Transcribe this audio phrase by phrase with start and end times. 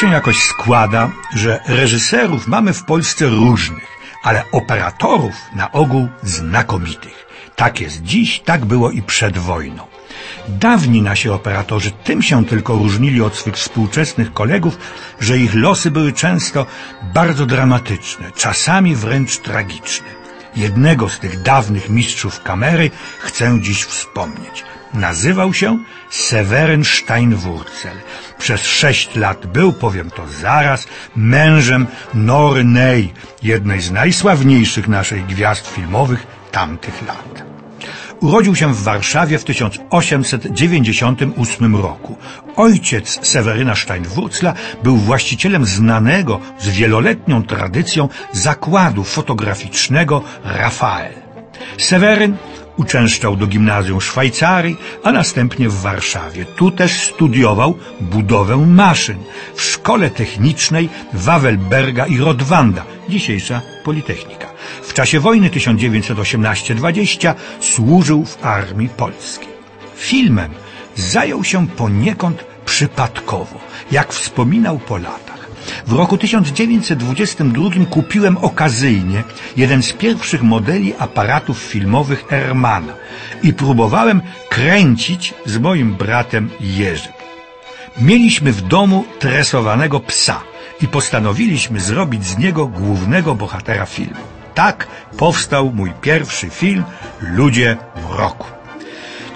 [0.00, 3.88] się jakoś składa, że reżyserów mamy w Polsce różnych,
[4.22, 7.26] ale operatorów na ogół znakomitych.
[7.56, 9.82] Tak jest dziś, tak było i przed wojną.
[10.48, 14.78] Dawni nasi operatorzy tym się tylko różnili od swych współczesnych kolegów,
[15.20, 16.66] że ich losy były często
[17.14, 20.19] bardzo dramatyczne, czasami wręcz tragiczne.
[20.56, 24.64] Jednego z tych dawnych mistrzów kamery chcę dziś wspomnieć.
[24.94, 25.78] Nazywał się
[26.10, 27.96] Seweryn Steinwurzel.
[28.38, 35.66] Przez sześć lat był, powiem to zaraz, mężem Nory Ney, jednej z najsławniejszych naszych gwiazd
[35.66, 37.59] filmowych tamtych lat.
[38.20, 42.16] Urodził się w Warszawie w 1898 roku.
[42.56, 51.12] Ojciec Seweryna Steinwurzla był właścicielem znanego z wieloletnią tradycją zakładu fotograficznego Rafael.
[51.78, 52.36] Seweryn
[52.80, 56.44] uczęszczał do gimnazjum Szwajcarii, a następnie w Warszawie.
[56.44, 59.18] Tu też studiował budowę maszyn
[59.54, 64.46] w Szkole Technicznej Wawelberga i Rodwanda, dzisiejsza Politechnika.
[64.82, 69.48] W czasie wojny 1918-20 służył w Armii Polskiej.
[69.96, 70.50] Filmem
[70.96, 73.60] zajął się poniekąd przypadkowo,
[73.92, 75.29] jak wspominał po latach.
[75.86, 79.22] W roku 1922 kupiłem okazyjnie
[79.56, 82.92] jeden z pierwszych modeli aparatów filmowych Ermana
[83.42, 87.12] i próbowałem kręcić z moim bratem Jerzym.
[88.00, 90.40] Mieliśmy w domu tresowanego psa
[90.82, 94.20] i postanowiliśmy zrobić z niego głównego bohatera filmu.
[94.54, 94.86] Tak
[95.16, 96.84] powstał mój pierwszy film
[97.20, 98.59] Ludzie w roku.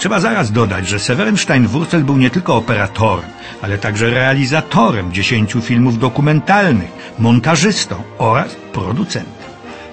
[0.05, 3.31] Trzeba zaraz dodać, że Seweryn Steinwurzel był nie tylko operatorem,
[3.63, 9.51] ale także realizatorem dziesięciu filmów dokumentalnych, montażystą oraz producentem.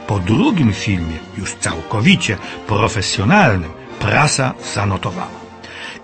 [0.07, 5.40] Po drugim filmie, już całkowicie profesjonalnym, prasa zanotowała.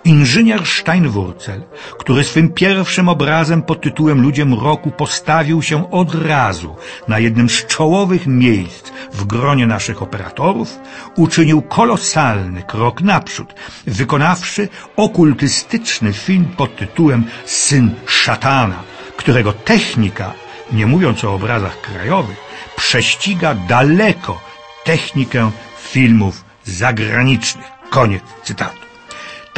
[0.08, 1.62] Inżynier Steinwurzel,
[1.98, 6.76] który swym pierwszym obrazem pod tytułem Ludziem Roku postawił się od razu
[7.08, 10.78] na jednym z czołowych miejsc w gronie naszych operatorów,
[11.16, 13.54] uczynił kolosalny krok naprzód,
[13.86, 18.82] wykonawszy okultystyczny film pod tytułem Syn Szatana,
[19.16, 20.32] którego technika,
[20.72, 22.36] nie mówiąc o obrazach krajowych,
[22.76, 24.40] prześciga daleko
[24.84, 27.66] technikę filmów zagranicznych.
[27.90, 28.87] Koniec cytatu.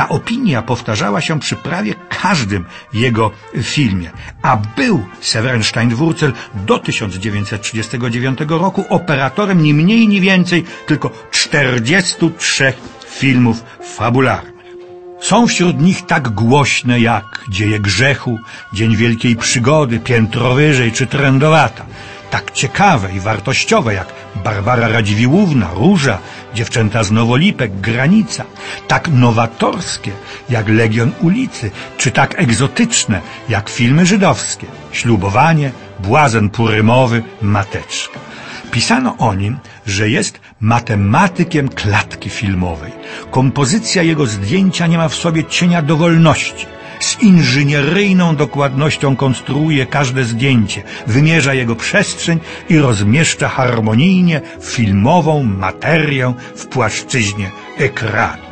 [0.01, 3.31] Ta opinia powtarzała się przy prawie każdym jego
[3.63, 4.11] filmie,
[4.43, 12.73] a był Severin Steinwurzel do 1939 roku operatorem ni mniej ni więcej tylko 43
[13.11, 13.65] filmów
[13.97, 14.55] fabularnych.
[15.21, 18.39] Są wśród nich tak głośne jak Dzieje Grzechu,
[18.73, 21.87] Dzień Wielkiej Przygody, Piętro Wyżej czy Trendowata
[22.31, 24.07] tak ciekawe i wartościowe jak
[24.45, 26.19] Barbara Radziwiłłówna, Róża,
[26.55, 28.45] Dziewczęta z Nowolipek, Granica,
[28.89, 30.13] tak nowatorskie
[30.51, 38.21] jak Legion ulicy, czy tak egzotyczne jak filmy żydowskie, Ślubowanie, Błazen Purymowy, Mateczka.
[38.71, 42.93] Pisano o nim, że jest matematykiem klatki filmowej.
[43.31, 46.67] Kompozycja jego zdjęcia nie ma w sobie cienia dowolności
[47.01, 56.67] z inżynieryjną dokładnością konstruuje każde zdjęcie, wymierza jego przestrzeń i rozmieszcza harmonijnie filmową materię w
[56.67, 58.43] płaszczyźnie ekranu.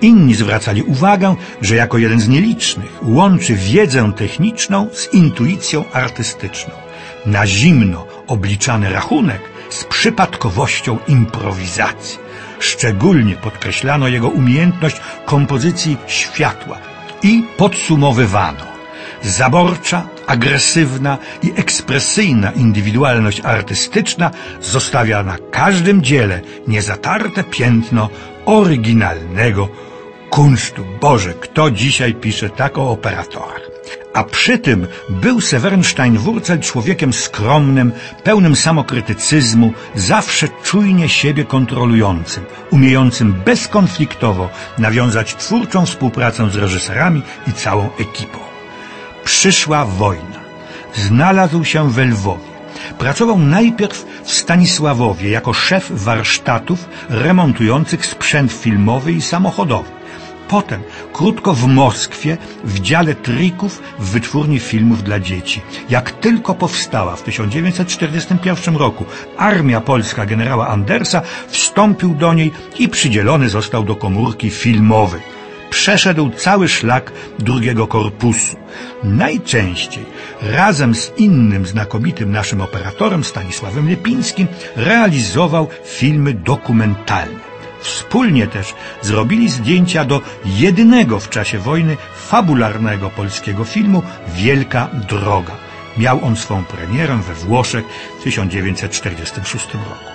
[0.00, 6.74] Inni zwracali uwagę, że jako jeden z nielicznych łączy wiedzę techniczną z intuicją artystyczną.
[7.26, 12.18] Na zimno obliczany rachunek z przypadkowością improwizacji.
[12.60, 16.78] Szczególnie podkreślano jego umiejętność kompozycji światła,
[17.22, 18.70] i podsumowywano.
[19.22, 28.08] Zaborcza, agresywna i ekspresyjna indywidualność artystyczna zostawia na każdym dziele niezatarte piętno
[28.46, 29.68] oryginalnego
[30.30, 30.84] kunsztu.
[31.00, 33.69] Boże, kto dzisiaj pisze tak o operatorach?
[34.14, 37.92] A przy tym był Severnstein-Wurzel człowiekiem skromnym,
[38.24, 44.48] pełnym samokrytycyzmu, zawsze czujnie siebie kontrolującym, umiejącym bezkonfliktowo
[44.78, 48.38] nawiązać twórczą współpracę z reżyserami i całą ekipą.
[49.24, 50.40] Przyszła wojna.
[50.94, 52.50] Znalazł się w Lwowie.
[52.98, 59.99] Pracował najpierw w Stanisławowie jako szef warsztatów remontujących sprzęt filmowy i samochodowy.
[60.50, 60.82] Potem,
[61.12, 65.60] krótko w Moskwie, w dziale trików w wytwórni filmów dla dzieci.
[65.90, 69.04] Jak tylko powstała w 1941 roku
[69.36, 75.20] armia polska generała Andersa, wstąpił do niej i przydzielony został do komórki filmowej.
[75.70, 78.56] Przeszedł cały szlak drugiego korpusu.
[79.04, 80.04] Najczęściej
[80.42, 87.49] razem z innym znakomitym naszym operatorem Stanisławem Lepińskim realizował filmy dokumentalne.
[87.80, 94.02] Wspólnie też zrobili zdjęcia do jedynego w czasie wojny fabularnego polskiego filmu
[94.34, 95.52] Wielka Droga.
[95.98, 97.84] Miał on swą premierę we Włoszech
[98.20, 100.10] w 1946 roku.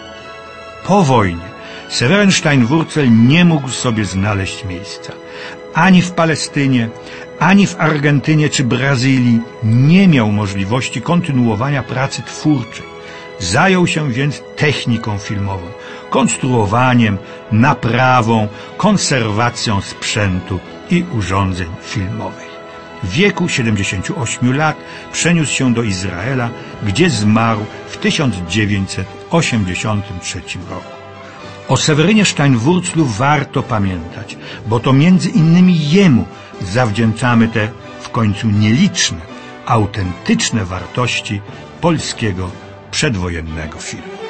[0.88, 1.56] Po wojnie
[1.90, 5.14] Seweryn Steinwurzel nie mógł sobie znaleźć miejsca.
[5.74, 6.90] Ani w Palestynie,
[7.40, 12.95] ani w Argentynie czy Brazylii nie miał możliwości kontynuowania pracy twórczej.
[13.40, 15.68] Zajął się więc techniką filmową,
[16.10, 17.18] konstruowaniem,
[17.52, 18.48] naprawą,
[18.78, 20.60] konserwacją sprzętu
[20.90, 22.56] i urządzeń filmowych.
[23.04, 24.78] W wieku 78 lat
[25.12, 26.50] przeniósł się do Izraela,
[26.84, 30.96] gdzie zmarł w 1983 roku.
[31.68, 34.38] O Sewerynie Steinwurzlu warto pamiętać,
[34.68, 36.26] bo to między innymi jemu
[36.62, 37.70] zawdzięczamy te
[38.02, 39.18] w końcu nieliczne,
[39.66, 41.42] autentyczne wartości
[41.82, 42.50] polskiego
[42.96, 44.25] przedwojennego filmu.